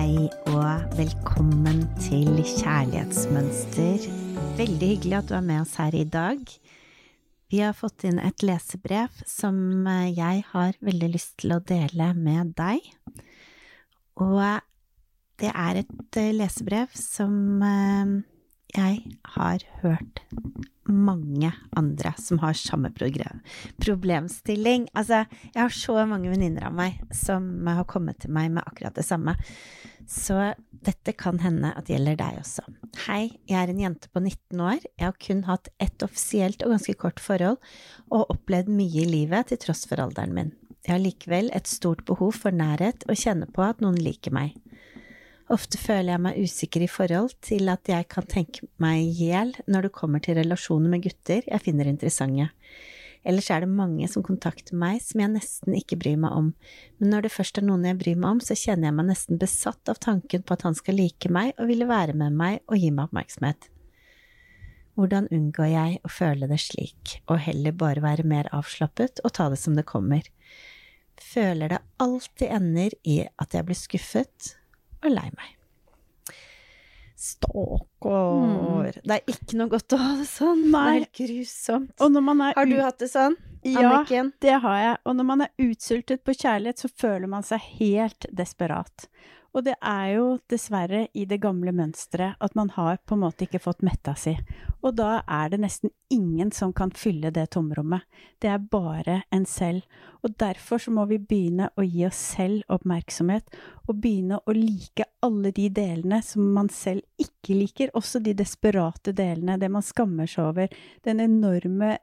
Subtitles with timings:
[0.00, 4.06] Hei og velkommen til Kjærlighetsmønster.
[4.56, 6.40] Veldig hyggelig at du er med oss her i dag.
[7.52, 12.06] Vi har fått inn et lesebrev som eh, jeg har veldig lyst til å dele
[12.16, 12.88] med deg.
[14.24, 14.40] Og
[15.44, 18.16] det er et eh, lesebrev som eh,
[18.74, 20.20] jeg har hørt
[20.90, 22.90] mange andre som har samme
[23.84, 24.88] problemstilling.
[24.94, 25.24] Altså,
[25.54, 29.06] jeg har så mange venninner av meg som har kommet til meg med akkurat det
[29.06, 29.36] samme.
[30.10, 32.64] Så dette kan hende at det gjelder deg også.
[33.06, 34.80] Hei, jeg er en jente på 19 år.
[34.98, 37.60] Jeg har kun hatt ett offisielt og ganske kort forhold,
[38.10, 40.52] og opplevd mye i livet til tross for alderen min.
[40.86, 44.56] Jeg har likevel et stort behov for nærhet og kjenner på at noen liker meg.
[45.50, 49.50] Ofte føler jeg meg usikker i forhold til at jeg kan tenke meg i hjel
[49.66, 52.52] når det kommer til relasjoner med gutter jeg finner interessante.
[53.26, 56.52] Ellers er det mange som kontakter meg som jeg nesten ikke bryr meg om,
[57.02, 59.42] men når det først er noen jeg bryr meg om, så kjenner jeg meg nesten
[59.42, 62.78] besatt av tanken på at han skal like meg og ville være med meg og
[62.80, 63.68] gi meg oppmerksomhet.
[64.96, 69.50] Hvordan unngår jeg å føle det slik, og heller bare være mer avslappet og ta
[69.52, 70.24] det som det kommer?
[71.20, 74.54] Føler det alltid ender i at jeg blir skuffet,
[75.04, 75.56] og lei meg.
[77.20, 78.96] Stakkar.
[79.04, 80.62] Det er ikke noe godt å ha det sånn.
[80.72, 81.90] Det er grusomt.
[82.00, 84.32] Er Har du hatt det sånn, Ja, Anniken?
[84.40, 84.96] det har jeg.
[85.04, 89.06] Og når man er utsultet på kjærlighet, så føler man seg helt desperat.
[89.50, 93.46] Og det er jo dessverre i det gamle mønsteret at man har på en måte
[93.46, 94.36] ikke fått metta si.
[94.80, 98.06] Og da er det nesten ingen som kan fylle det tomrommet.
[98.38, 99.82] Det er bare en selv.
[100.22, 103.50] Og derfor så må vi begynne å gi oss selv oppmerksomhet,
[103.88, 109.14] og begynne å like alle de delene som man selv ikke liker, også de desperate
[109.16, 111.96] delene, det man skammer seg over, den enorme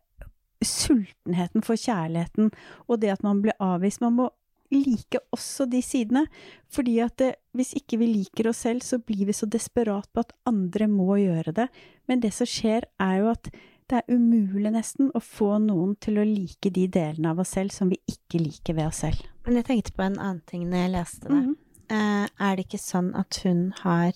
[0.65, 2.49] sultenheten for kjærligheten
[2.87, 4.01] og det at man blir avvist.
[4.01, 4.29] Man må
[4.73, 6.25] like også de sidene,
[6.73, 10.25] fordi at det, hvis ikke vi liker oss selv, så blir vi så desperat på
[10.25, 11.67] at andre må gjøre det.
[12.07, 13.51] Men det som skjer, er jo at
[13.87, 17.71] det er umulig nesten å få noen til å like de delene av oss selv
[17.71, 19.21] som vi ikke liker ved oss selv.
[19.47, 21.37] Men jeg tenkte på en annen ting når jeg leste det.
[21.37, 21.55] Mhm.
[21.87, 24.11] Eh, er det ikke sånn at hun har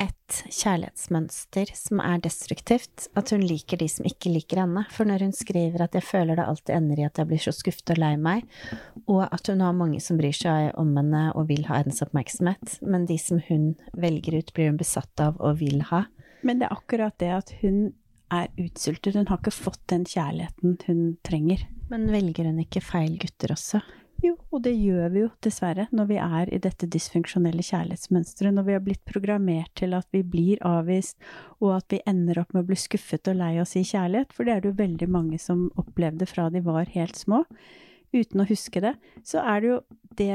[0.00, 3.08] et kjærlighetsmønster som er destruktivt?
[3.18, 4.84] At hun liker de som ikke liker henne?
[4.94, 7.54] For når hun skriver at jeg føler det alltid ender i at jeg blir så
[7.56, 8.46] skuffet og lei meg,
[9.06, 12.78] og at hun har mange som bryr seg om henne og vil ha hennes oppmerksomhet,
[12.82, 16.06] men de som hun velger ut, blir hun besatt av og vil ha.
[16.42, 17.92] Men det er akkurat det at hun
[18.32, 19.16] er utsultet.
[19.18, 21.66] Hun har ikke fått den kjærligheten hun trenger.
[21.92, 23.82] Men velger hun ikke feil gutter også?
[24.22, 28.66] Jo, og det gjør vi jo dessverre når vi er i dette dysfunksjonelle kjærlighetsmønsteret, når
[28.68, 31.16] vi har blitt programmert til at vi blir avvist,
[31.58, 34.46] og at vi ender opp med å bli skuffet og lei oss i kjærlighet, for
[34.46, 37.42] det er det jo veldig mange som opplevde fra de var helt små,
[38.14, 38.94] uten å huske det,
[39.26, 39.80] så er det jo
[40.20, 40.30] det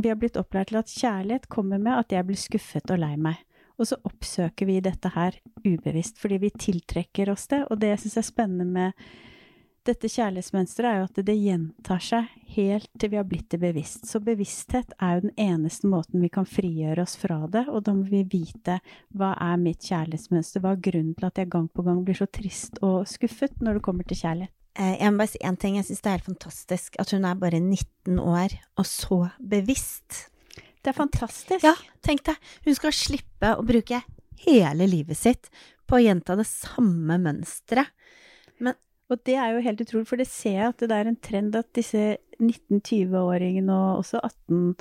[0.00, 3.14] vi har blitt opplært til at kjærlighet kommer med at jeg blir skuffet og lei
[3.20, 3.38] meg.
[3.80, 8.10] Og så oppsøker vi dette her ubevisst, fordi vi tiltrekker oss det, og det jeg
[8.10, 9.04] er spennende med
[9.88, 14.04] dette kjærlighetsmønsteret er jo at det gjentar seg helt til vi har blitt det bevisst.
[14.06, 17.94] Så bevissthet er jo den eneste måten vi kan frigjøre oss fra det, og da
[17.96, 18.76] må vi vite
[19.16, 22.28] hva er mitt kjærlighetsmønster, hva er grunnen til at jeg gang på gang blir så
[22.28, 24.52] trist og skuffet når det kommer til kjærlighet.
[24.76, 25.76] Eh, Jeg må bare si én ting.
[25.80, 30.26] Jeg syns det er helt fantastisk at hun er bare 19 år og så bevisst.
[30.80, 31.64] Det er fantastisk.
[31.64, 31.74] Ja,
[32.04, 32.36] tenk deg.
[32.64, 34.02] Hun skal slippe å bruke
[34.46, 35.50] hele livet sitt
[35.88, 37.90] på å gjenta det samme mønsteret.
[39.10, 41.56] Og det er jo helt utrolig, for det ser jeg at det er en trend
[41.58, 44.76] at disse 19-20-åringene og også 18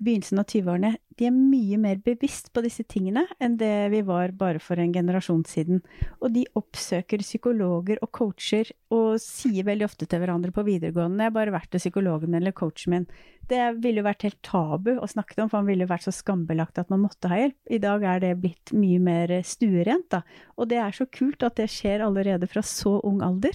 [0.00, 4.32] begynnelsen av 20-årene, de er mye mer bevisst på disse tingene enn det vi var
[4.34, 5.82] bare for en generasjon siden.
[6.18, 11.30] Og de oppsøker psykologer og coacher og sier veldig ofte til hverandre på videregående 'Jeg
[11.30, 13.06] har bare vært til psykologen eller coachen min'.
[13.46, 16.12] Det ville jo vært helt tabu å snakke om, for han ville jo vært så
[16.12, 17.56] skambelagt at man måtte ha hjelp.
[17.70, 20.22] I dag er det blitt mye mer stuerent, da.
[20.56, 23.52] Og det er så kult at det skjer allerede fra så ung alder.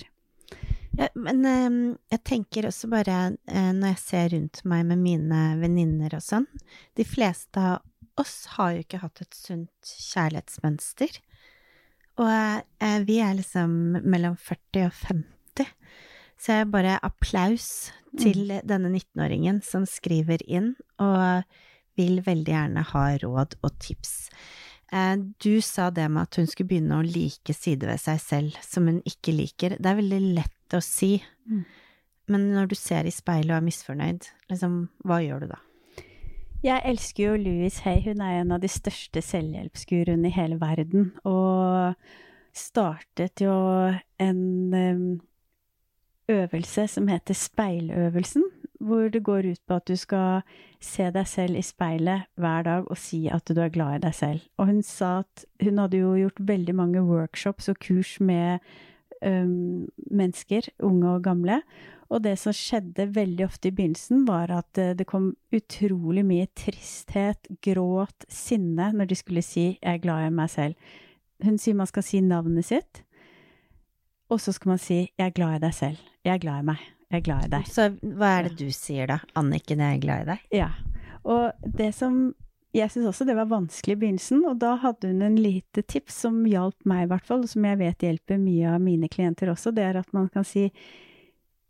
[0.99, 1.77] Ja, men eh,
[2.11, 6.47] jeg tenker også bare, eh, når jeg ser rundt meg med mine venninner og sånn
[6.97, 7.85] De fleste av
[8.19, 11.21] oss har jo ikke hatt et sunt kjærlighetsmønster.
[12.19, 12.31] Og
[12.83, 15.71] eh, vi er liksom mellom 40 og 50.
[16.39, 17.69] Så jeg bare applaus
[18.19, 20.73] til denne 19-åringen som skriver inn
[21.03, 21.47] og
[21.99, 24.29] vil veldig gjerne ha råd og tips.
[24.91, 28.61] Eh, du sa det med at hun skulle begynne å like sider ved seg selv
[28.65, 29.79] som hun ikke liker.
[29.79, 31.65] Det er veldig lett å si, Mm.
[32.27, 35.57] men når du ser i speilet og er misfornøyd, liksom, hva gjør du da?
[36.61, 38.01] Jeg elsker jo Louise Hay.
[38.03, 41.13] Hun er en av de største selvhjelpsguruene i hele verden.
[41.23, 41.95] Og
[42.53, 43.53] startet jo
[44.19, 45.21] en
[46.29, 48.43] øvelse som heter speiløvelsen.
[48.79, 50.41] Hvor det går ut på at du skal
[50.79, 54.13] se deg selv i speilet hver dag og si at du er glad i deg
[54.15, 54.41] selv.
[54.57, 58.59] Og hun sa at hun hadde jo gjort veldig mange workshops og kurs med
[59.25, 61.61] um, mennesker, unge og gamle.
[62.09, 66.47] Og det som skjedde veldig ofte i begynnelsen, var at eh, det kom utrolig mye
[66.57, 70.75] tristhet, gråt, sinne når de skulle si 'jeg er glad i meg selv'.
[71.43, 73.03] Hun sier man skal si navnet sitt,
[74.29, 76.01] og så skal man si 'jeg er glad i deg selv'.
[76.25, 76.85] 'Jeg er glad i meg'.
[77.11, 77.69] 'Jeg er glad i deg'.
[77.69, 79.19] Så hva er det du sier da?
[79.35, 80.39] Anniken, jeg er glad i deg.
[80.51, 80.69] Ja.
[81.23, 82.33] Og det som
[82.75, 86.19] Jeg syns også det var vanskelig i begynnelsen, og da hadde hun en lite tips
[86.27, 89.49] som hjalp meg, i hvert fall, og som jeg vet hjelper mye av mine klienter
[89.49, 89.73] også.
[89.73, 90.67] Det er at man kan si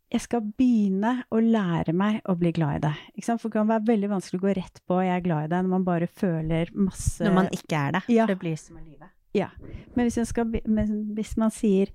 [0.10, 3.26] jeg skal begynne å lære meg å bli glad i deg.
[3.28, 5.64] For det kan være veldig vanskelig å gå rett på 'jeg er glad i deg'
[5.64, 8.02] når man bare føler masse Når man ikke er det.
[8.10, 8.26] Ja.
[8.26, 9.10] Det blir som i livet.
[9.34, 9.50] Ja.
[9.96, 11.88] Men hvis, skal, men hvis man sier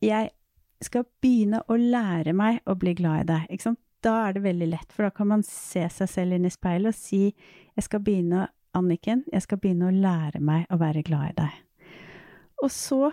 [0.00, 0.30] 'jeg
[0.80, 3.78] skal begynne å lære meg å bli glad i deg', ikke sant?
[4.04, 6.94] Da er det veldig lett, for da kan man se seg selv inn i speilet
[6.94, 11.30] og si 'jeg skal begynne, Anniken, jeg skal begynne å lære meg å være glad
[11.30, 11.56] i deg'.
[12.62, 13.12] Og så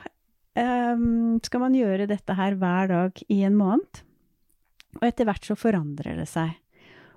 [0.57, 4.01] um, skal man gjøre dette her hver dag i en måned.
[4.99, 6.55] Og etter hvert så forandrer det seg.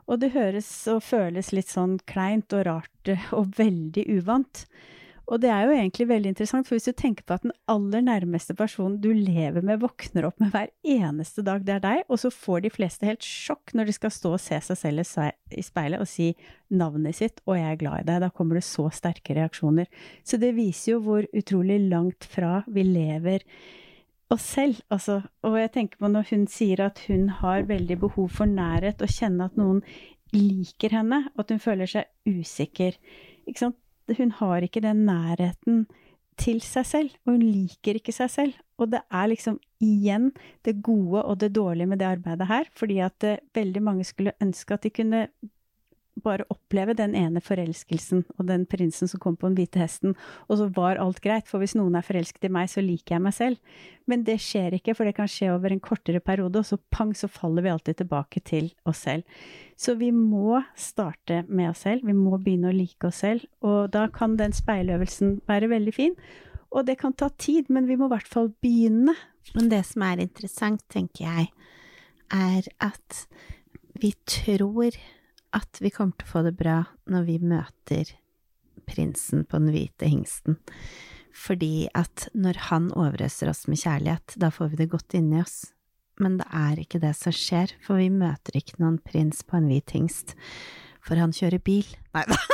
[0.09, 4.65] Og det høres og føles litt sånn kleint og rart og veldig uvant.
[5.29, 8.01] Og det er jo egentlig veldig interessant, for hvis du tenker på at den aller
[8.01, 12.21] nærmeste personen du lever med, våkner opp med hver eneste dag, det er deg, og
[12.23, 15.65] så får de fleste helt sjokk når de skal stå og se seg selv i
[15.65, 16.31] speilet og si
[16.73, 19.87] navnet sitt 'og jeg er glad i deg', da kommer det så sterke reaksjoner.
[20.25, 23.45] Så det viser jo hvor utrolig langt fra vi lever
[24.31, 24.81] oss selv.
[24.91, 29.03] Altså, og jeg tenker på når hun sier at hun har veldig behov for nærhet,
[29.03, 29.83] og kjenne at noen
[30.33, 32.97] liker henne, og at hun føler seg usikker.
[33.47, 33.77] Ikke sant?
[34.17, 35.87] Hun har ikke den nærheten
[36.39, 38.59] til seg selv, og hun liker ikke seg selv.
[38.79, 40.31] Og det er liksom igjen
[40.67, 44.37] det gode og det dårlige med det arbeidet her, fordi at eh, veldig mange skulle
[44.43, 45.27] ønske at de kunne
[46.23, 50.17] bare oppleve den ene forelskelsen og den prinsen som kom på den hvite hesten,
[50.49, 53.25] og så var alt greit, for hvis noen er forelsket i meg, så liker jeg
[53.25, 53.79] meg selv.
[54.09, 57.15] Men det skjer ikke, for det kan skje over en kortere periode, og så pang,
[57.17, 59.25] så faller vi alltid tilbake til oss selv.
[59.79, 63.93] Så vi må starte med oss selv, vi må begynne å like oss selv, og
[63.95, 66.17] da kan den speiløvelsen være veldig fin.
[66.69, 69.15] Og det kan ta tid, men vi må i hvert fall begynne.
[69.55, 71.47] Men det som er interessant, tenker jeg,
[72.29, 73.23] er at
[73.99, 74.93] vi tror
[75.57, 76.79] at vi kommer til å få det bra
[77.09, 78.11] når vi møter
[78.89, 80.59] prinsen på den hvite hingsten.
[81.39, 85.59] Fordi at når han overøser oss med kjærlighet, da får vi det godt inni oss.
[86.19, 89.69] Men det er ikke det som skjer, for vi møter ikke noen prins på en
[89.71, 90.35] hvit hingst.
[91.07, 91.87] For han kjører bil.
[92.17, 92.39] Nei da.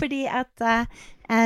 [0.00, 0.86] Fordi at eh,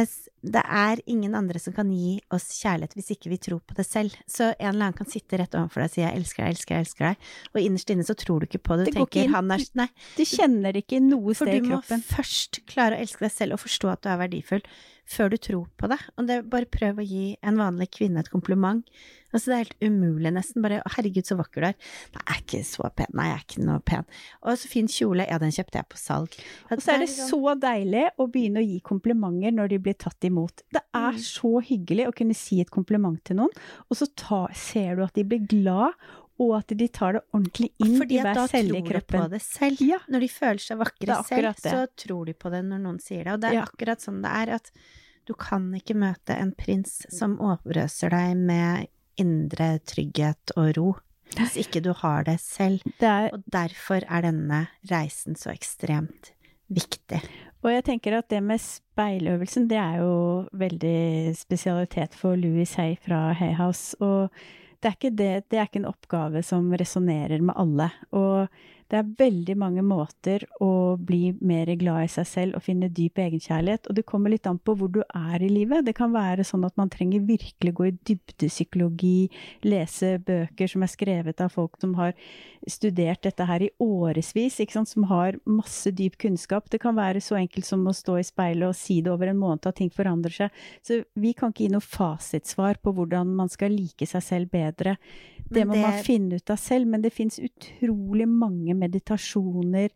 [0.06, 3.76] s- det er ingen andre som kan gi oss kjærlighet hvis ikke vi tror på
[3.78, 4.14] det selv.
[4.28, 6.74] Så en eller annen kan sitte rett overfor deg og si 'jeg elsker deg, elsker
[6.74, 7.16] deg', elsker deg,
[7.54, 8.86] og innerst inne så tror du ikke på det.
[8.86, 12.60] Du Det tenker han er Nei, Du kjenner det ikke noe for du må først
[12.66, 14.62] klare å elske deg selv og forstå at du er verdifull,
[15.06, 16.00] før du tror på det.
[16.18, 18.84] Og det, bare prøv å gi en vanlig kvinne et kompliment.
[19.34, 20.62] Altså, det er helt umulig, nesten.
[20.62, 21.74] Bare herregud, så vakker du er'.
[22.14, 23.06] Nei, jeg er ikke så pen.
[23.12, 24.04] Nei, jeg er ikke noe pen.
[24.44, 25.26] Og så fin kjole.
[25.28, 26.38] Ja, den kjøpte jeg på salg.
[26.70, 29.94] Og så er det liksom- så deilig å begynne å gi komplimenter når de blir
[29.98, 30.62] tatt imot.
[30.72, 31.18] Det er Mm.
[31.18, 33.50] så hyggelig å kunne si et kompliment til noen,
[33.90, 35.92] og så ta, ser du at de blir glad,
[36.38, 39.00] og at de tar det ordentlig inn Fordi i hver da celle tror i du
[39.00, 39.80] på det selv.
[39.80, 39.98] Ja.
[40.08, 41.72] Når de føler seg vakre selv, det.
[41.72, 43.32] så tror de på det når noen sier det.
[43.34, 43.64] Og det er Ja.
[43.66, 44.70] akkurat sånn det er, at
[45.26, 48.88] du kan ikke møte en prins som overøser deg med
[49.20, 50.88] indre trygghet og ro,
[51.34, 52.84] hvis ikke du har det selv.
[53.00, 56.32] Det er, Og derfor er denne reisen så ekstremt
[56.68, 57.20] viktig.
[57.62, 62.96] og jeg tenker at det med speiløvelsen, det er jo veldig spesialitet for Louis Hay
[63.00, 63.96] fra Hayhouse.
[64.00, 64.30] Og
[64.82, 67.90] det er ikke, det, det er ikke en oppgave som resonnerer med alle.
[68.12, 68.48] Og
[68.92, 73.18] det er veldig mange måter å bli mer glad i seg selv og finne dyp
[73.22, 73.88] egenkjærlighet.
[73.88, 75.86] Og det kommer litt an på hvor du er i livet.
[75.86, 79.30] Det kan være sånn at man trenger virkelig gå i dybdepsykologi,
[79.64, 82.12] lese bøker som er skrevet av folk som har
[82.70, 86.68] studert dette her i årevis, som har masse dyp kunnskap.
[86.70, 89.40] Det kan være så enkelt som å stå i speilet og si det over en
[89.40, 90.64] måned at ting forandrer seg.
[90.84, 94.96] Så vi kan ikke gi noe fasitsvar på hvordan man skal like seg selv bedre.
[95.50, 99.90] Det må det- man finne ut av selv, men det fins utrolig mange meditasjoner,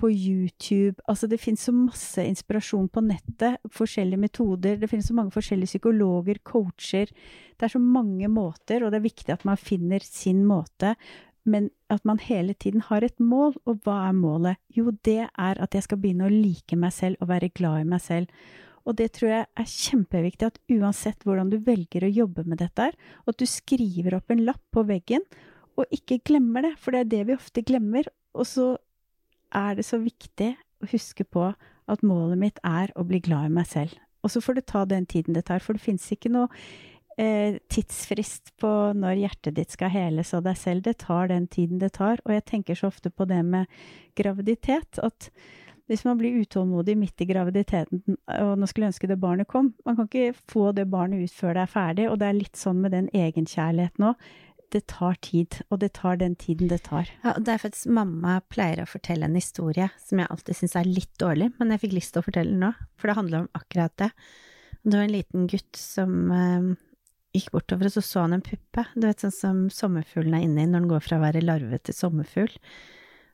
[0.00, 0.96] på YouTube.
[1.08, 3.60] Altså, det finnes så masse inspirasjon på nettet.
[3.76, 4.78] Forskjellige metoder.
[4.80, 7.10] Det finnes så mange forskjellige psykologer, coacher.
[7.58, 10.94] Det er så mange måter, og det er viktig at man finner sin måte.
[11.44, 13.54] Men at man hele tiden har et mål.
[13.66, 14.56] Og hva er målet?
[14.72, 17.90] Jo, det er at jeg skal begynne å like meg selv og være glad i
[17.92, 18.32] meg selv.
[18.90, 22.90] Og det tror jeg er kjempeviktig, at uansett hvordan du velger å jobbe med dette,
[22.90, 25.22] at du skriver opp en lapp på veggen,
[25.78, 26.74] og ikke glemmer det.
[26.82, 28.10] For det er det vi ofte glemmer.
[28.34, 28.72] Og så
[29.54, 31.52] er det så viktig å huske på
[31.90, 33.94] at målet mitt er å bli glad i meg selv.
[34.20, 36.50] Og så får det ta den tiden det tar, for det fins ikke noe
[37.20, 40.84] eh, tidsfrist på når hjertet ditt skal heles av deg selv.
[40.84, 42.20] Det tar den tiden det tar.
[42.26, 43.70] Og jeg tenker så ofte på det med
[44.18, 45.30] graviditet, at
[45.90, 49.96] hvis man blir utålmodig midt i graviditeten og nå skulle ønske det barnet kom Man
[49.98, 52.78] kan ikke få det barnet ut før det er ferdig, og det er litt sånn
[52.84, 54.28] med den egenkjærligheten òg.
[54.70, 57.08] Det tar tid, og det tar den tiden det tar.
[57.24, 60.76] Ja, og det er faktisk Mamma pleier å fortelle en historie som jeg alltid syns
[60.78, 63.42] er litt dårlig, men jeg fikk lyst til å fortelle den nå, for det handler
[63.42, 64.12] om akkurat det.
[64.84, 66.70] Det var en liten gutt som eh,
[67.34, 68.86] gikk bortover, og så så han en puppe.
[68.94, 71.98] Du vet sånn som sommerfuglen er inni når den går fra å være larve til
[71.98, 72.54] sommerfugl.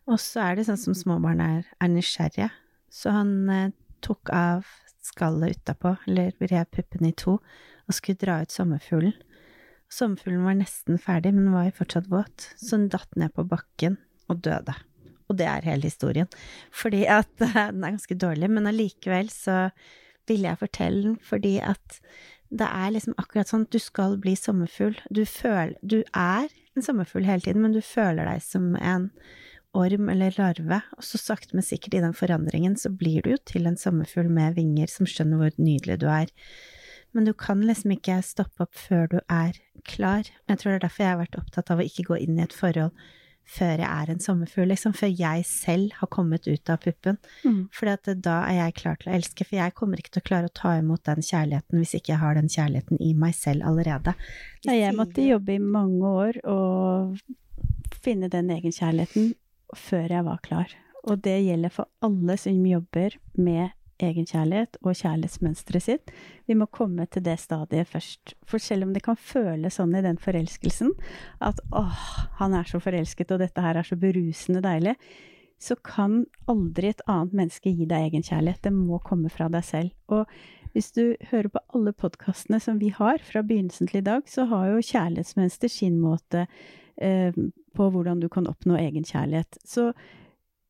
[0.06, 2.50] Og så er det sånn som småbarn er, er nysgjerrige.
[2.92, 3.72] Så han eh,
[4.04, 4.66] tok av
[5.06, 7.38] skallet utapå, eller rev puppen i to,
[7.86, 9.16] og skulle dra ut sommerfuglen.
[9.92, 13.98] Sommerfuglen var nesten ferdig, men var jo fortsatt våt, så den datt ned på bakken
[14.30, 14.75] og døde.
[15.26, 16.30] Og det er hele historien.
[16.75, 19.68] Fordi at Den er ganske dårlig, men allikevel så
[20.26, 22.00] ville jeg fortelle den fordi at
[22.46, 24.94] det er liksom akkurat sånn at du skal bli sommerfugl.
[25.10, 29.10] Du føler Du er en sommerfugl hele tiden, men du føler deg som en
[29.76, 33.42] orm eller larve, og så sakte, men sikkert i den forandringen så blir du jo
[33.49, 36.33] til en sommerfugl med vinger som skjønner hvor nydelig du er
[37.16, 39.56] men du kan liksom ikke stoppe opp før du er
[39.88, 40.26] klar.
[40.50, 42.45] Jeg tror det er derfor jeg har vært opptatt av å ikke gå inn i
[42.45, 42.92] et forhold
[43.47, 47.16] før jeg er en sommerfugl, liksom, før jeg selv har kommet ut av puppen.
[47.47, 47.61] Mm.
[47.71, 47.88] For
[48.26, 50.54] da er jeg klar til å elske, for jeg kommer ikke til å klare å
[50.61, 54.16] ta imot den kjærligheten hvis ikke jeg har den kjærligheten i meg selv allerede.
[54.66, 57.16] Nei, jeg måtte jobbe i mange år og
[58.02, 59.30] finne den egenkjærligheten
[59.75, 60.76] før jeg var klar.
[61.06, 66.11] Og det gjelder for alle som jobber med egenkjærlighet og kjærlighetsmønsteret sitt.
[66.49, 68.35] Vi må komme til det stadiet først.
[68.44, 70.92] For selv om det kan føles sånn i den forelskelsen
[71.44, 72.02] at åh,
[72.40, 74.96] han er så forelsket, og dette her er så berusende deilig,
[75.56, 78.66] så kan aldri et annet menneske gi deg egenkjærlighet.
[78.66, 79.94] Det må komme fra deg selv.
[80.12, 80.28] Og
[80.76, 84.44] hvis du hører på alle podkastene som vi har fra begynnelsen til i dag, så
[84.50, 86.44] har jo kjærlighetsmønster sin måte
[87.02, 87.34] eh,
[87.76, 89.58] på hvordan du kan oppnå egenkjærlighet.
[89.64, 89.90] Så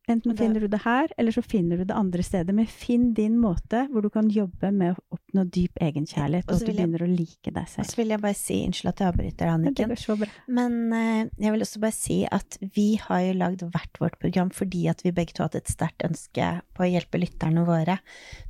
[0.08, 2.54] Enten finner du det her, eller så finner du det andre steder.
[2.54, 6.62] Men finn din måte hvor du kan jobbe med å oppnå dyp egenkjærlighet, og at
[6.62, 7.82] du begynner å like deg selv.
[7.82, 10.28] Og så vil jeg bare si, unnskyld at jeg avbryter, Anniken, ja,
[10.60, 14.54] men uh, jeg vil også bare si at vi har jo lagd hvert vårt program
[14.54, 17.98] fordi at vi begge to har hatt et sterkt ønske på å hjelpe lytterne våre.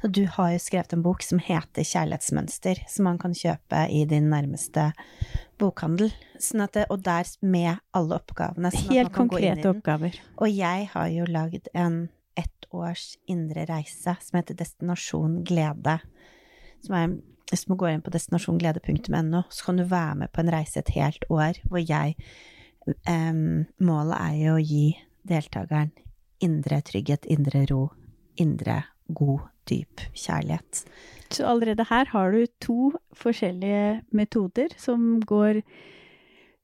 [0.05, 4.05] Så du har jo skrevet en bok som heter Kjærlighetsmønster, som man kan kjøpe i
[4.05, 4.91] din nærmeste
[5.61, 6.13] bokhandel.
[6.43, 8.73] Sånn det, og der med alle oppgavene.
[8.75, 10.19] Sånn Helt konkrete oppgaver.
[10.37, 15.99] Og jeg har jo lagd en ett års indre reise som heter Destinasjon glede.
[16.85, 17.15] Som er,
[17.51, 20.93] hvis du går inn på destinasjonglede.no, så kan du være med på en reise et
[20.97, 22.19] helt år hvor jeg
[23.09, 24.87] um, Målet er jo å gi
[25.27, 25.95] deltakeren
[26.45, 27.87] indre trygghet, indre ro,
[28.37, 30.87] indre god, dyp kjærlighet.
[31.31, 35.63] Så allerede her har du to forskjellige metoder som går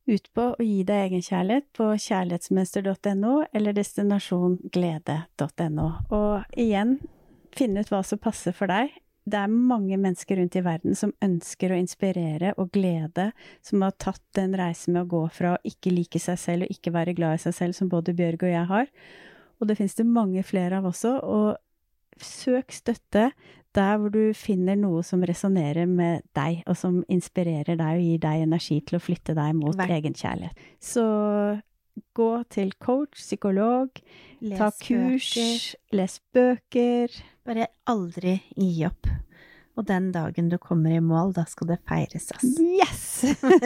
[0.07, 5.89] ut på å gi deg egenkjærlighet på kjærlighetsmønster.no eller destinasjonglede.no.
[6.15, 6.99] Og igjen,
[7.55, 8.91] finne ut hva som passer for deg.
[9.23, 13.29] Det er mange mennesker rundt i verden som ønsker å inspirere og glede,
[13.63, 16.75] som har tatt den reisen med å gå fra å ikke like seg selv og
[16.75, 18.91] ikke være glad i seg selv, som både Bjørg og jeg har.
[19.61, 21.15] Og det finnes det mange flere av også.
[21.23, 21.55] Og
[22.21, 23.31] søk støtte
[23.73, 28.19] der hvor du finner noe som resonnerer med deg, og som inspirerer deg og gir
[28.21, 29.95] deg energi til å flytte deg mot Vær.
[29.97, 30.67] egenkjærlighet.
[30.81, 31.05] Så
[32.17, 33.89] gå til coach, psykolog,
[34.41, 35.67] les ta kurs, bøker.
[35.97, 37.21] les bøker.
[37.45, 39.09] Bare aldri gi opp.
[39.73, 42.67] Og den dagen du kommer i mål, da skal det feires, altså.
[42.77, 43.05] Yes!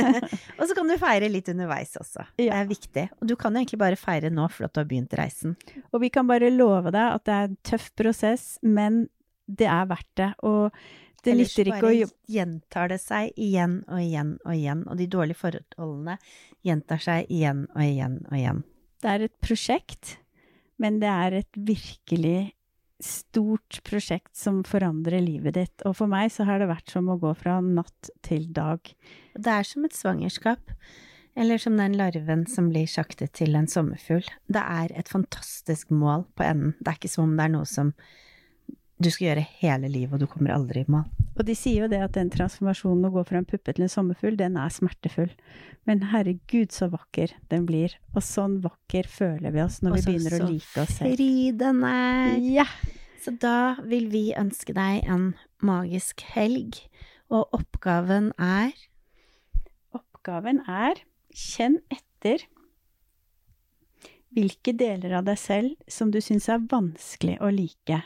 [0.59, 2.29] og så kan du feire litt underveis også.
[2.39, 2.39] Ja.
[2.39, 3.07] Det er viktig.
[3.19, 5.57] Og du kan jo egentlig bare feire nå for at du har begynt reisen.
[5.91, 9.07] Og vi kan bare love deg at det er en tøff prosess, men
[9.47, 10.31] det er verdt det.
[10.47, 10.71] Og
[11.27, 14.85] det Ellers nytter ikke å Ellers bare gjentar det seg igjen og igjen og igjen,
[14.87, 16.19] og de dårlige forholdene
[16.67, 18.63] gjentar seg igjen og igjen og igjen.
[19.03, 20.17] Det er et prosjekt,
[20.79, 22.39] men det er et virkelig
[23.03, 25.85] stort prosjekt som forandrer livet ditt.
[25.89, 28.81] Og for meg så har det vært som å gå fra natt til dag.
[29.37, 30.73] Det er som et svangerskap.
[31.37, 34.25] Eller som den larven som blir sjaktet til en sommerfugl.
[34.49, 36.73] Det er et fantastisk mål på enden.
[36.81, 37.93] Det er ikke som om det er noe som
[38.97, 41.05] du skal gjøre hele livet, og du kommer aldri i mål.
[41.37, 43.93] Og de sier jo det at den transformasjonen å gå fra en puppe til en
[43.93, 45.33] sommerfugl, den er smertefull.
[45.89, 47.93] Men herregud, så vakker den blir.
[48.17, 51.19] Og sånn vakker føler vi oss når Også, vi begynner å like oss Så selv.
[51.19, 52.39] fri den er.
[52.57, 52.67] Ja!
[53.21, 55.33] Så da vil vi ønske deg en
[55.65, 56.79] magisk helg,
[57.29, 58.73] og oppgaven er
[59.97, 61.01] Oppgaven er
[61.35, 62.43] kjenn etter
[64.37, 68.01] hvilke deler av deg selv som du syns er vanskelig å like,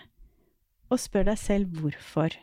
[0.92, 2.36] og spør deg selv hvorfor.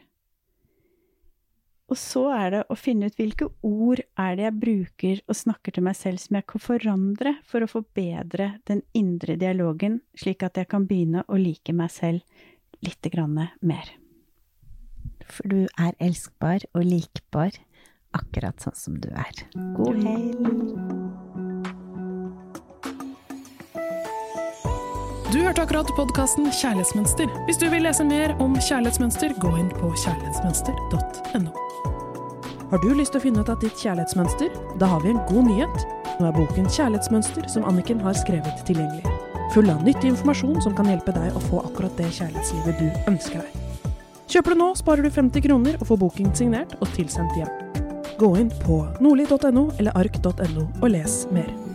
[1.88, 5.76] Og så er det å finne ut hvilke ord er det jeg bruker og snakker
[5.76, 10.60] til meg selv som jeg kan forandre for å forbedre den indre dialogen, slik at
[10.60, 13.94] jeg kan begynne å like meg selv litt grann mer.
[15.28, 17.56] For du er elskbar og likbar,
[18.16, 19.46] akkurat sånn som du er.
[19.80, 21.07] God helg!
[25.28, 27.28] Du hørte akkurat podkasten Kjærlighetsmønster.
[27.46, 31.52] Hvis du vil lese mer om kjærlighetsmønster, gå inn på kjærlighetsmønster.no.
[32.72, 34.56] Har du lyst til å finne ut av ditt kjærlighetsmønster?
[34.80, 35.84] Da har vi en god nyhet.
[36.22, 39.20] Nå er boken Kjærlighetsmønster som Anniken har skrevet tilgjengelig.
[39.52, 43.44] Full av nyttig informasjon som kan hjelpe deg å få akkurat det kjærlighetslivet du ønsker
[43.44, 43.94] deg.
[44.32, 47.52] Kjøper du nå, sparer du 50 kroner og får boken signert og tilsendt hjem.
[48.16, 51.67] Gå inn på nordli.no eller ark.no og les mer.